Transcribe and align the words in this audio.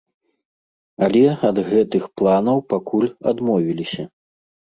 Але 1.07 1.21
ад 1.49 1.57
гэтых 1.69 2.03
планаў 2.21 2.57
пакуль 2.73 3.07
адмовіліся. 3.33 4.03